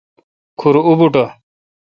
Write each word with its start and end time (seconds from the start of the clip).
کھور 0.59 0.75
اوبوٹھ۔ 0.87 1.23